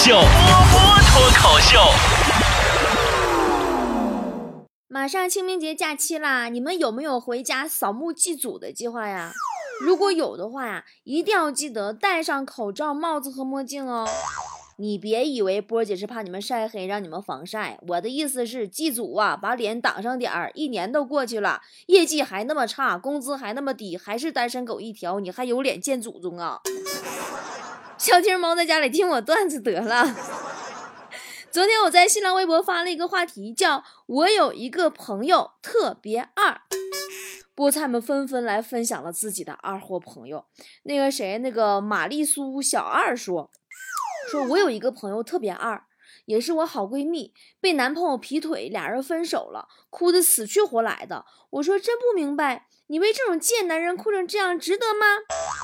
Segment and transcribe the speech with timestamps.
[0.00, 1.76] 秀，波波脱口秀。
[4.86, 9.32] 马上清明节假期啦，你们有没有回家扫墓祭祖的计划呀？
[9.80, 14.08] 如果有的话呀，一定要记得戴上口罩、帽子和墨镜哦。
[14.76, 17.76] 你别以为波姐是怕你们晒黑，让你们防晒。
[17.88, 20.52] 我的意思是，祭祖啊，把脸挡上点儿。
[20.54, 26.60] 一年都过去了，业绩还那么差，工资还那么低，还是单身狗一条，你还有脸见祖宗啊？
[27.98, 30.06] 小金猫在家里听我段子得了。
[31.50, 36.60] 昨天我在新浪微博发了一个话题，叫我有一个朋友特别二。
[37.56, 40.46] 菠菜们纷纷来分享了自己的二货朋友。
[40.84, 43.50] 那个谁，那个玛丽苏小二说。
[44.30, 45.82] 说我有一个朋友特别二，
[46.26, 51.24] 也是我好闺蜜，被男朋友劈腿，俩人分手了，哭得死去活来的。
[51.50, 55.06] 我说真不明白，你为这种贱男人哭成这样，值得吗？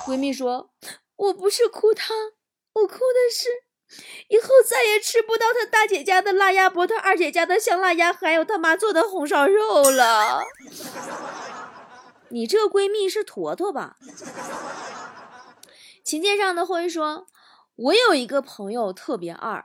[0.06, 0.72] 闺蜜说，
[1.16, 2.14] 我不是哭他，
[2.72, 3.48] 我哭的是
[4.28, 10.42] 以后再也吃不到他大姐家的辣鸭脖，他二姐家的香辣鸭，还有他妈做的红烧肉了。
[12.30, 13.96] 你这闺蜜是坨坨吧？
[16.02, 17.26] 琴键上的灰说。
[17.76, 19.64] 我有一个朋友特别二，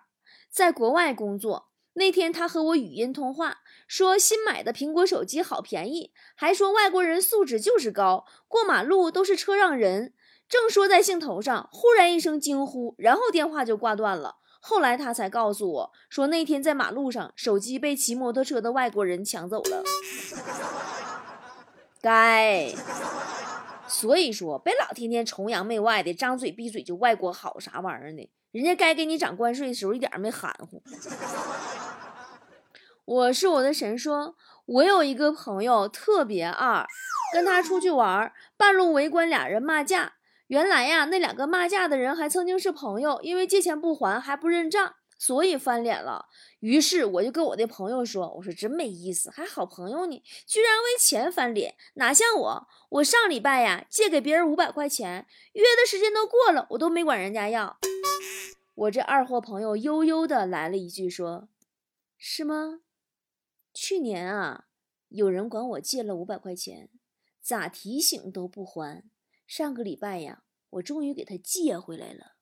[0.50, 1.70] 在国外工作。
[1.94, 3.58] 那天他和我语音通话，
[3.88, 10.16] 说新买的苹果手机好便宜，还说外国人素质就是高，过马路都是车让人。
[10.50, 14.38] 正说在兴头上，忽然一声惊呼，然后电话就挂断了。
[14.60, 19.84] 后来他才告诉我说，那天在马路上，手机被骑摩托车的外国人抢走了。
[22.02, 22.74] 该。
[23.88, 28.30] 所以说，别老天天崇洋媚外的，张嘴闭嘴就外国好啥玩意儿呢？
[28.52, 30.82] 人家该给你涨关税的时候，一点没含糊。
[33.06, 36.86] 我是我的神，说我有一个朋友特别二，
[37.34, 40.14] 跟他出去玩，半路围观俩人骂架。
[40.50, 44.96] 原来呀，那两个骂架的人还曾经是朋友，因为借钱不还还不认账。
[45.22, 46.28] 所以翻脸了，
[46.62, 52.68] 于是我就跟我的朋友说：“我说真没意思，还好朋友呢，居然为钱翻脸，哪像我？
[52.88, 57.78] 我上礼拜呀借给别人五百块钱，约的时间都过了，我都没管人家要。”
[58.76, 61.50] 我这二货朋友悠悠的来了一句说
[62.18, 62.80] ：“是吗？
[63.74, 64.68] 去年啊，
[65.10, 66.88] 有人管我借了五百块钱，
[67.42, 69.04] 咋提醒都不还。
[69.50, 72.34] 上个礼拜呀，我终于给他借回来了。”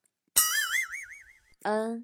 [1.63, 2.03] 嗯。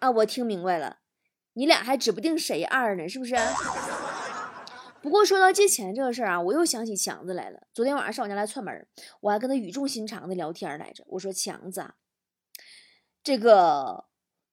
[0.00, 0.98] 啊，我听明白了，
[1.52, 3.36] 你俩还指不定谁二呢，是不是？
[5.00, 7.62] 不过说到借钱这个事儿啊，我又想起强子来了。
[7.72, 8.88] 昨天晚上上我家来串门，
[9.20, 11.04] 我还跟他语重心长的聊天来着。
[11.06, 11.94] 我说强子，
[13.22, 14.06] 这个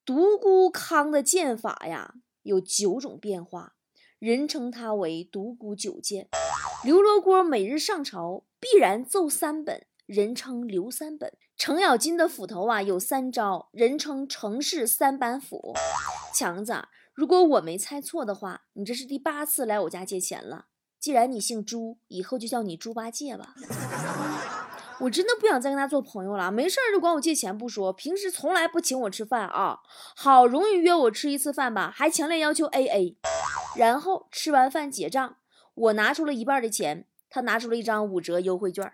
[0.05, 3.73] 独孤康的剑法呀，有九种变化，
[4.19, 6.29] 人称他为独孤九剑。
[6.83, 9.85] 刘罗锅每日上朝必然奏三本。
[10.07, 15.73] 人称刘三本，程咬金的斧头啊有三招，人称程氏三板斧。
[16.35, 16.73] 强子，
[17.13, 20.65] 如果我没猜错的话，你这是第八次来我家借钱了。
[20.99, 23.53] 既然你姓朱，以后就叫你猪八戒吧。
[24.99, 29.79] 我真的不想再跟他做朋友了，没事就管我借钱不说，平时从来不请我吃饭啊。
[30.17, 33.17] 好容易约我吃一次饭吧，还强烈要求 A A，
[33.77, 35.37] 然后吃完饭结账，
[35.81, 38.93] 我拿出了一半的钱，他拿出了一张五折优惠券。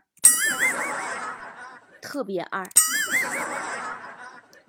[2.02, 2.66] 特别二，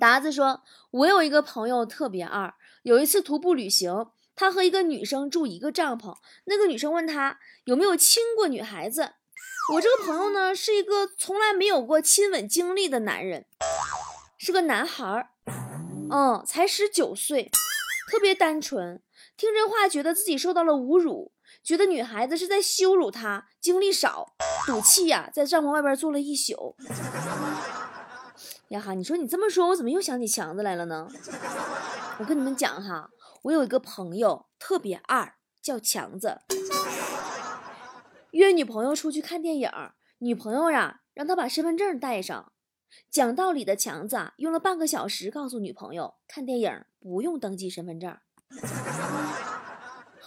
[0.00, 2.52] 达子说：“我有一个朋友特别二。
[2.82, 6.16] 有一次徒步旅行，他和一个女生住一个帐篷。
[6.46, 9.12] 那个女生问他有没有亲过女孩子。
[9.74, 13.46] 我这个朋友呢，是一个从来没有过亲吻经历的男人，
[14.36, 15.30] 是个男孩儿，
[16.10, 17.52] 嗯，才十九岁，
[18.10, 19.00] 特别单纯。
[19.36, 21.30] 听这话，觉得自己受到了侮辱。”
[21.68, 24.34] 觉得女孩子是在羞辱他，经历少，
[24.66, 26.74] 赌气呀，在帐篷外边坐了一宿。
[28.72, 31.06] 呀哈，你说你这么说，我怎么又想起强子来了呢？
[32.20, 33.10] 我跟你们讲哈，
[33.42, 36.40] 我有一个朋友特别二，叫强子。
[38.30, 39.70] 约女朋友出去看电影，
[40.20, 42.50] 女朋友呀让他把身份证带上。
[43.10, 48.16] 讲道理的强子啊用了半个小时告诉女朋友，看电影不用登记身份证。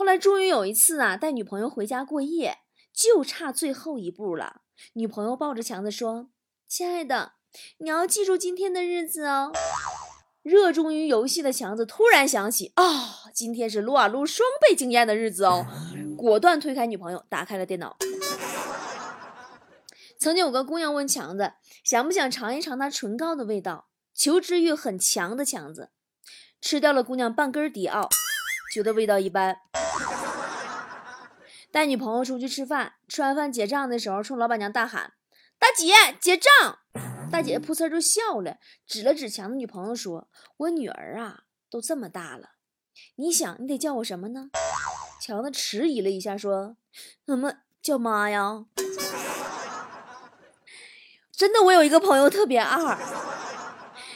[0.01, 2.57] 后来终于有一次啊，带女朋友回家过夜，
[2.91, 4.61] 就差最后一步了。
[4.93, 6.31] 女朋友抱着强子说
[6.67, 7.33] ：“亲爱的，
[7.77, 9.51] 你要记住今天的日子哦。”
[10.41, 15.67] 热衷于游戏的强子突然想起啊，今天是撸啊撸双倍经验的日子哦，
[16.17, 17.95] 果断推开女朋友，打开了电脑。
[20.17, 23.89] 曾经有个姑娘问强子，想不想尝一尝她唇膏的味道？
[24.15, 25.91] 求知欲很强的强子
[26.59, 28.09] 吃掉了姑娘半根迪奥。
[28.71, 29.57] 觉得味道一般，
[31.73, 35.11] 带女朋友出去吃饭，吃完饭结账的时候，冲老板娘大喊
[35.59, 36.79] ：“大姐结账。
[37.29, 42.51] 大姐噗呲就笑了，指了指强的女朋友说：“我女儿啊，都这么大了，
[43.15, 44.49] 你想你得叫我什么呢？”
[45.21, 46.77] 强子迟疑了一下说
[47.27, 48.63] ：“怎么叫妈呀？”
[51.35, 52.97] 真的，我有一个朋友特别二。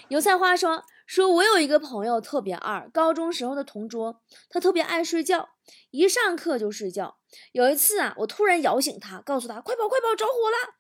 [0.08, 5.50] 油菜花说：“说我有一个朋友特别二，高中时候的同桌，他特别爱睡觉，
[5.92, 7.18] 一上课就睡觉。
[7.52, 10.74] 有一次啊，我突然摇醒他，告诉他：快跑快跑，着火了！”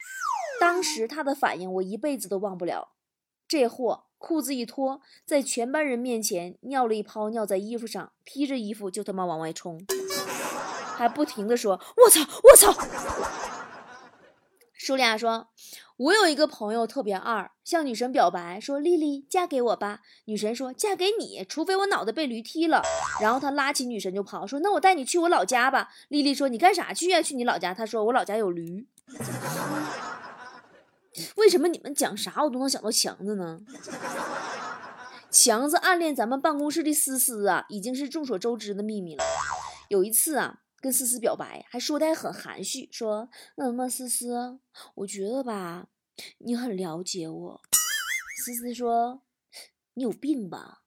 [0.59, 2.93] 当时他的反应，我一辈子都忘不了。
[3.47, 9.85] 这货裤子一脱，在全班人面前尿了一泡，尿在衣服上，披着衣服就他妈往外冲，
[10.95, 12.73] 还不停的说：“我操，我操！”
[14.73, 15.49] 舒丽亚说
[15.97, 22.83] ：“我有一个朋友特别二，向女神表白说：‘丽丽，嫁给我吧。’女神说：‘嫁给你，除非我脑袋被驴踢了。’
[23.21, 27.21] 然后他拉起女神就跑，说：‘那我带你去我老家吧。’丽丽说：‘你干啥去呀？
[27.21, 28.85] 去你老家？’他说：‘我老家有驴。’
[31.37, 33.57] 为什么你们讲啥我都能想到强子呢？
[35.31, 39.23] 强子暗恋咱们办公室的思思啊，已经是众所周知的秘密了。
[39.87, 43.27] 有一次啊，跟思思表白，还说的很含蓄，说
[43.57, 44.59] ：“那么思思，
[44.93, 45.87] 我觉得吧，
[46.37, 47.61] 你很了解我。”
[48.45, 49.23] 思思说
[49.95, 50.81] ：“你有病吧？”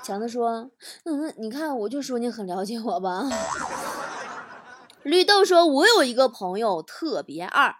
[0.00, 0.70] 强子说
[1.02, 3.28] ：“嗯，你看，我就说你很了解我吧。”
[5.02, 7.74] 绿豆说：“我有一个朋友特别二。”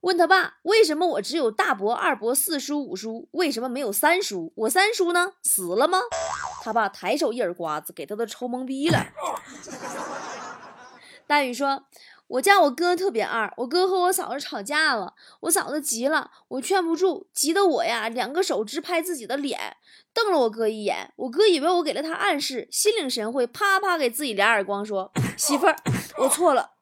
[0.00, 4.50] 问他爸为什么我只有大伯、二伯、四叔、五叔，为什么没有三叔？
[4.56, 5.34] 我三叔呢？
[5.42, 6.00] 死了吗？
[6.62, 8.98] 他爸抬手一耳刮子，给他都抽懵逼了。
[11.30, 11.84] 大宇说
[12.26, 19.76] ：“我家我哥特别二，我哥和我嫂子吵架了，我嫂子急了，我劝不住，急得我呀，两个手直拍自己的脸，
[20.12, 21.12] 瞪了我哥一眼。
[21.14, 25.76] 我哥以为我给了他暗示，心领神会，啪啪给自己俩耳光，说：媳妇儿，
[26.18, 26.72] 我错了。”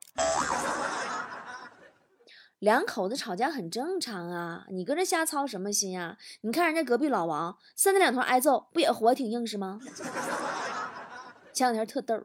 [2.59, 6.17] 两口子吵架很正常啊，你搁这瞎操什么心呀？
[6.41, 9.79] 你看人家隔壁老王，三天两头挨揍，不也活挺硬实吗？
[11.53, 12.23] 前两天特逗，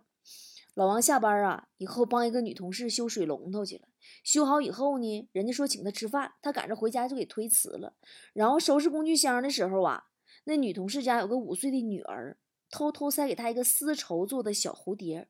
[0.74, 3.88] 老王下班啊以后帮一个女同事修水龙头去了，
[4.24, 7.94] 修好以后呢，人家说请他吃饭，他赶着回家就给推辞了。
[8.34, 10.06] 然后收拾工具箱的时候啊，
[10.46, 12.38] 那女同事家有个五岁的女儿，
[12.72, 15.28] 偷偷塞给她一个丝绸做的小蝴蝶。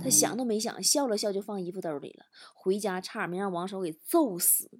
[0.00, 2.26] 他想都没想，笑了笑就放衣服兜里了。
[2.54, 4.70] 回家差点没让王嫂给揍死。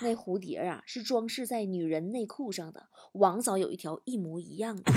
[0.00, 2.88] 那蝴蝶啊，是装饰在女人内裤上的。
[3.12, 4.82] 王嫂有一条一模一样的。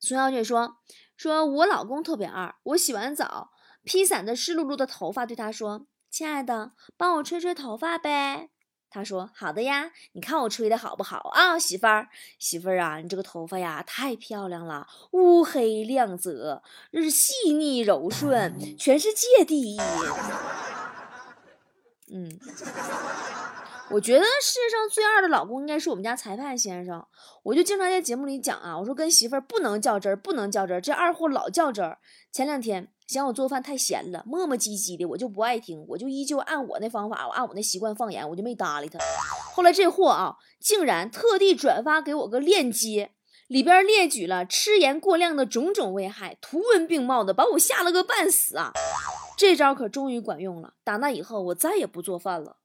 [0.00, 0.78] 孙小姐说
[1.16, 3.50] ：“说我老公特别二，我洗完澡
[3.82, 8.50] 披散着湿漉漉的头发，对他说：‘亲爱的，帮我吹吹头发呗。’”
[8.90, 12.08] 他说：“好的呀，你看我吹的好不好啊，媳妇儿，
[12.38, 16.62] 媳妇儿啊，你这个头发呀太漂亮了，乌黑亮泽，
[16.92, 19.80] 是细腻柔顺，全世界第一。
[22.12, 22.38] 嗯，
[23.94, 27.06] 我觉得世界上最二的老公应该是我们家裁判先生。
[27.44, 31.98] 我就经常在节目里讲啊，我说跟媳妇儿不能较真儿，不能较真儿，这二货老较真儿。
[32.32, 38.98] 前两天。”嫌我做饭太咸了，磨磨唧唧的，我就不爱听，我就依旧按我那方法，我按我那习惯放盐，我就没搭理他。
[39.54, 43.10] 后来这货啊，竟然特地转发给我个链接，
[43.46, 48.72] 里边列举了吃盐过量的种种危害，图文并茂的，把我吓了个半死啊！
[49.36, 52.56] 这招可终于管用了，打那以后我再也不做饭了。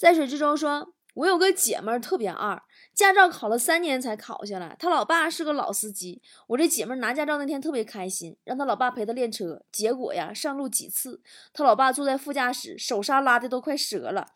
[0.00, 0.94] 在水之中说。
[1.14, 2.62] 我有个姐们儿特别二，
[2.94, 4.76] 驾照考了三年才考下来。
[4.78, 6.22] 她老爸是个老司机。
[6.46, 9.60] 我这姐们儿拿驾照那天特别开心，让她老爸陪她练车。
[9.72, 11.20] 结果呀，上路几次，
[11.52, 14.28] 她老爸坐在副驾驶，手刹拉的都快折了，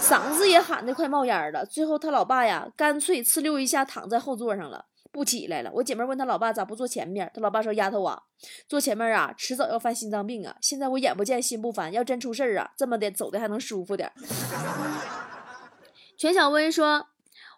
[0.00, 1.64] 嗓子也喊的快冒烟了。
[1.64, 4.86] 最后她老爸呀，干脆呲溜一下躺在后座上了，
[5.16, 5.70] 不起来了。
[5.72, 8.24] 我姐妹问他老爸咋不坐前面，他老爸说：“丫头啊，
[8.68, 10.54] 坐前面啊，迟早要犯心脏病啊。
[10.60, 14.12] 现在我眼不见心不烦，要真出事儿啊，这么的走的还能舒服点。
[16.18, 17.06] ”全小薇说：“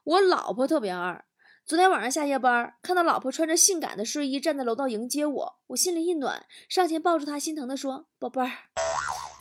[0.04, 1.24] 我老婆特别二。
[1.66, 8.52] 昨天晚上下夜班，看到老婆穿着性感的睡衣站在楼道迎接我，我心里一暖，上前抱住她，心疼地说：‘宝贝儿，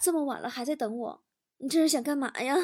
[0.01, 1.21] 这么晚了还在等我，
[1.59, 2.55] 你这是想干嘛呀？’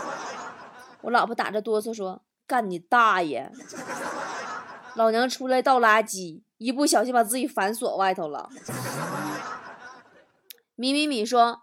[1.00, 3.50] 我老婆打着哆嗦说：‘干你大爷！
[4.94, 8.48] 老娘出来倒垃圾，一不小心把自己反锁外头了。’
[10.76, 11.62] 米米米说。”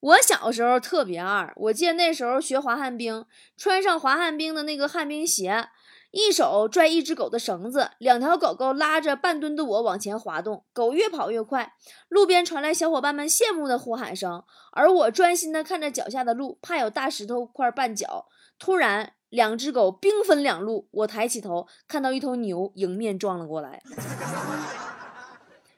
[0.00, 3.26] 我小时候特别二，我记得那时候学滑旱冰，
[3.58, 5.68] 穿上滑旱冰的那个旱冰鞋，
[6.10, 11.74] 一手拽一只狗的绳子，两条狗狗拉着半吨的我往前滑动，狗越跑越快，
[12.08, 18.26] 路边传来小伙伴们羡慕的呼喊声，而我专心的看着脚下的路，怕有大石头块绊脚。
[18.58, 23.80] 突然，两只狗兵分两路，我抬起头看到一头牛迎面撞了过来。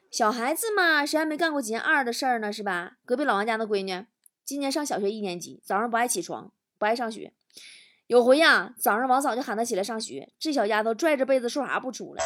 [0.09, 2.51] 小孩子嘛，谁还没干过几件二的事儿呢？
[2.51, 2.93] 是吧？
[3.05, 4.05] 隔壁老王家的闺女，
[4.43, 7.33] 今年上小学一年级，早上不爱起床，不爱上学。
[8.07, 12.23] 有回呀，早上王嫂就喊她起来上学，这小丫头拽着被子说啥不出来。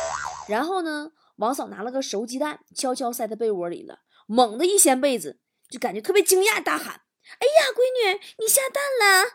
[0.49, 7.01] 然后呢，王嫂拿了个熟鸡蛋，悄悄塞在被窝里了，猛地一掀被子，就感觉特别惊讶，大喊
[7.39, 9.25] ：“哎呀，闺女，你下蛋了！”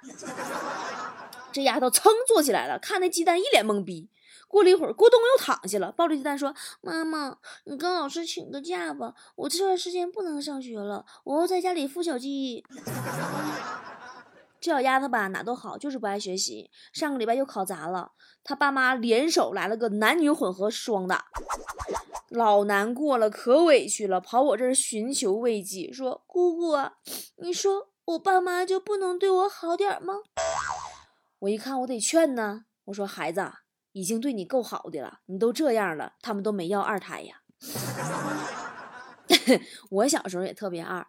[1.52, 4.10] 这丫头噌坐起来了，看那鸡蛋一脸懵逼。
[4.48, 12.64] 过了一会儿，咕咚又躺下了，抱着鸡蛋说：“妈妈，你跟老师请个假吧，我这段时间不能上学了，我要在家里孵小鸡。”
[14.62, 16.70] 这小丫头吧，哪都好，就是不爱学习。
[16.92, 18.12] 上个礼拜又考砸了，
[18.44, 21.24] 她爸妈联手来了个男女混合双打，
[22.28, 26.76] 老难过了，可委屈了，跑我这儿寻求慰藉，说：“姑姑，
[27.42, 30.14] 你说我爸妈就不能对我好点吗？”
[31.40, 33.50] 我一看，我得劝呢，我说：“孩子。”
[33.94, 37.42] 已经对你够好的了，你都这样了，他们都没要二胎呀。
[39.90, 41.06] 我小时候也特别二，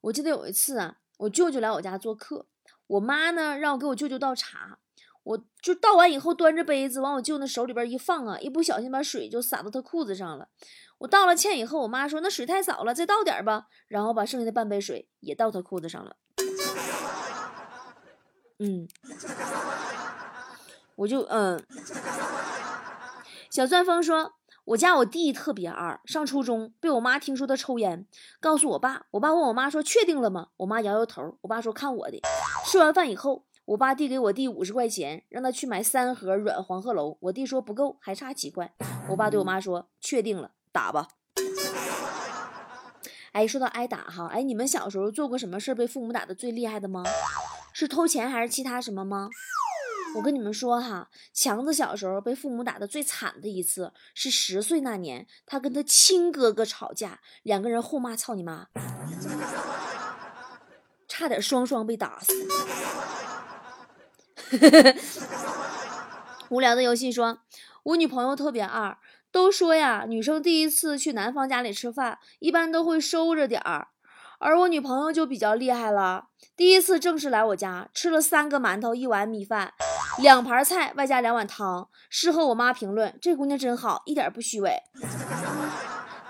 [0.00, 2.46] 我记得有一次啊，我舅舅来我家做客，
[2.92, 4.76] 我妈呢让我给我舅舅倒茶，
[5.22, 10.48] 我就倒完以后端着杯子往我舅那手里边一放啊，一不小心把水就洒到他裤子上了。
[10.98, 16.16] 我道了歉以后，我妈说那水太少了，再倒点吧，然后把剩下的半杯水也倒他裤子上了。
[18.58, 18.86] 嗯。
[20.96, 21.64] 我就嗯，
[23.50, 24.34] 小钻风说，
[24.66, 28.06] 我家我弟特别二，上初中被我妈听说他抽烟，
[28.38, 30.48] 告诉我爸，我爸问我妈说确定了吗？
[30.58, 32.20] 我妈摇摇头，我爸说看我的。
[32.64, 38.72] 吃完饭以后，我爸递给我弟五十块钱，让他去买三盒软黄鹤楼，我弟说不够，还差几块。
[39.08, 41.08] 我爸对我妈说确定了，打吧。
[43.32, 47.04] 哎，说到挨打哈，哎，你们小时候做过什么事被父母打的最厉害的吗？
[47.72, 49.28] 是偷钱还是其他什么吗？
[50.16, 58.68] 我跟你们说哈，强子小时候被父母打的最惨的一次是十岁那年，他跟他亲哥哥吵架，两个人互骂“操你妈”，
[61.22, 62.34] 差点双双被打死。
[66.48, 67.38] 无聊的游戏说，
[67.84, 68.98] 我女朋友特别二，
[69.30, 73.86] 都说呀，女生第一次去男方家里吃饭，一般都会收着点儿。
[74.40, 76.24] 而我女朋友就比较厉害了，
[76.56, 79.72] 第一次正式来我家，吃了三个馒头，一碗米饭，
[80.18, 81.88] 两盘菜，外加两碗汤。
[82.10, 84.76] 事后我妈评论：“这姑娘真好，一点不虚伪。”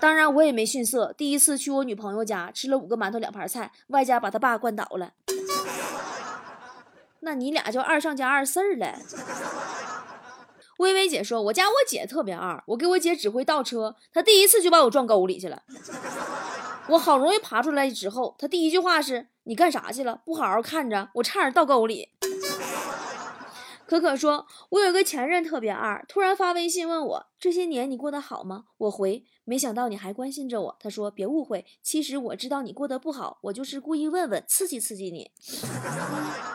[0.03, 5.13] 当然我也没逊色，第一次去我女朋友家，吃了五个馒头，两盘菜，外加把她爸灌倒了。
[7.23, 8.99] 那你俩就二上加二四儿了。
[10.79, 15.63] 微微姐说：“我家我姐特别二，我给我姐指挥倒车，她第一次就把我撞沟里去了。”
[16.91, 20.21] 我好容易爬出来之后，她第一句话是：“你干啥去了？
[20.25, 22.09] 不好好看着，我差点倒沟里。”
[23.93, 35.31] 可可说：“我有个前任特别二，突然发微信问我这些年你过得好吗？”我回：“没想到你还关心着我。”他说：“别误会，其实我知道你过得不好，我就是故意问问，刺激刺激你。”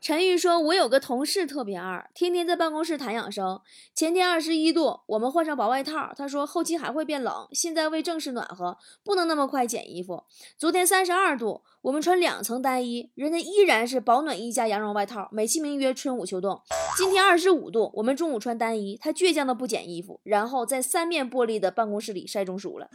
[0.00, 3.60] 陈玉说：“我有个同事特别二，天天在办公室谈养生。
[3.94, 6.10] 前天二十一度，我们换上薄外套。
[6.16, 10.24] 他说后期还会变冷，现在为正式暖和，不能那么快减衣服。
[10.56, 16.58] 昨天三十二度，我们穿两层单衣，人家依然是保暖衣加羊绒外套，美其名曰春捂秋冻。
[16.96, 22.88] 今天二十五度，我们中午穿单衣，他倔强的不减衣服，然后在三面玻璃的办公室里晒中暑了。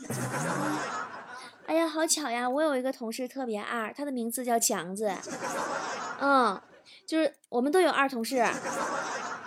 [1.68, 2.50] 哎呀，好巧呀！
[2.50, 5.12] 我有一个同事特别二，他的名字叫强子。
[6.20, 6.60] 嗯。”
[7.08, 8.44] 就是我们都有二同事，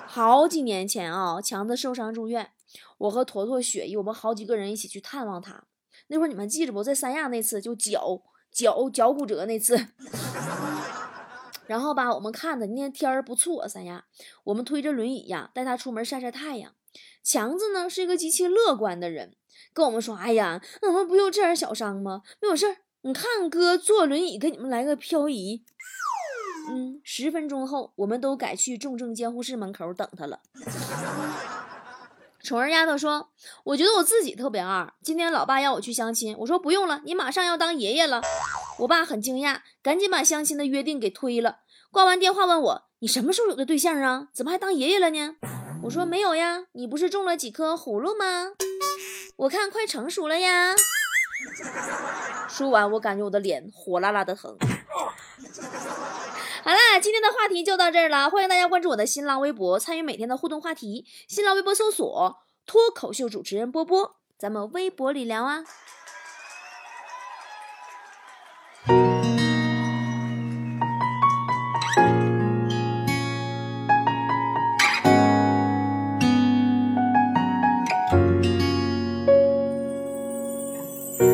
[0.07, 2.51] 好几年前啊，强子受伤住院，
[2.99, 5.65] 我和坨坨、雪姨，我们好几个人一起去探望他。
[6.07, 6.83] 那会儿你们记着不？
[6.83, 9.77] 在三亚那次就脚脚脚骨折那次，
[11.67, 14.07] 然后吧，我们看的那天天儿不错，三亚，
[14.45, 16.73] 我们推着轮椅呀，带他出门晒晒太阳。
[17.23, 19.37] 强子呢是一个极其乐观的人，
[19.75, 22.23] 跟我们说：“哎呀，我们不就这点小伤吗？
[22.41, 25.65] 没有事儿，你看哥坐轮椅给你们来个漂移。”
[26.69, 30.41] 嗯，十分钟后，我们都改去重症监护室门口等他了。
[32.41, 33.31] 宠儿丫头说
[33.65, 34.93] ：“我觉得我自己特别二。
[35.03, 38.23] 今天老爸要我去相亲，我说不用了，你马上要当爷爷了。”
[38.81, 41.59] 我爸很惊讶，赶紧把相亲的约定给推了。
[41.91, 44.29] 挂完电话问我：“你什么时候有的对象啊？
[44.33, 45.37] 怎么还当爷爷了呢？”
[45.85, 48.53] 我说：“没有呀，你不是种了几颗葫芦吗？
[49.37, 50.75] 我看快成熟了呀。
[52.49, 54.57] ”说完，我感觉我的脸火辣辣的疼。
[56.69, 58.29] 好啦，今天的话题就到这儿了。
[58.29, 61.07] 欢迎大家关注我的新浪微博，参与每天的互动话题。
[61.27, 62.37] 新浪微博搜索
[62.69, 65.65] “脱口秀主持人波波”，咱们微博里聊啊。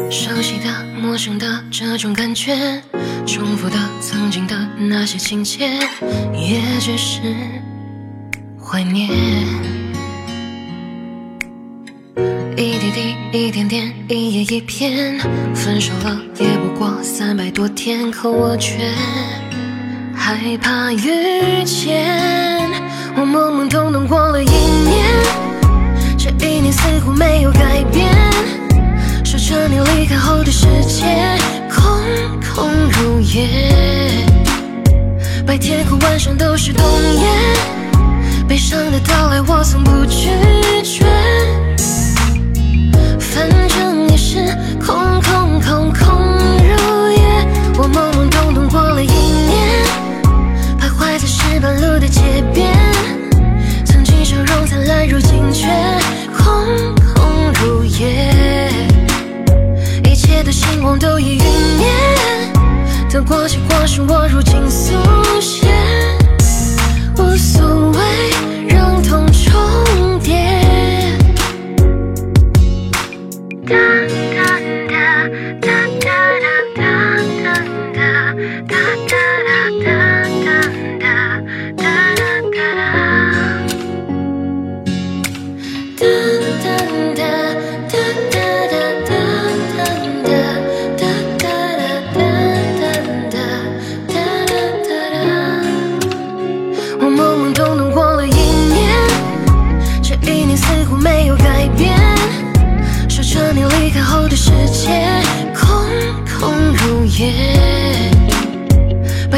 [0.08, 2.84] 熟悉的，陌生的这种感觉，
[3.26, 5.66] 重复的曾经的那些情节，
[6.34, 7.20] 也只是
[8.62, 9.08] 怀念。
[12.56, 15.18] 一滴滴，一点点，一页一篇，
[15.54, 18.92] 分手了也不过三百多天，可我却
[20.14, 22.70] 害怕遇见。
[23.16, 25.04] 我懵懵懂懂过了一年，
[26.18, 28.12] 这一年似乎没有改变。
[33.34, 34.24] 如也，
[35.44, 37.28] 白天和晚上都是冬夜，
[38.46, 40.28] 悲伤的到来我从不拒
[63.34, 64.92] 过且过是我如今素
[65.40, 65.66] 写，
[67.18, 67.36] 无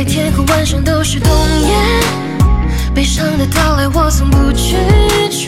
[0.07, 1.31] 天空晚上都是冬
[1.63, 1.75] 夜，
[2.95, 4.77] 悲伤的到来我从不拒
[5.31, 5.46] 绝。